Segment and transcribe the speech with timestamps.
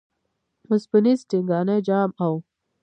[0.69, 2.33] وسپنیز ټنګانی جام او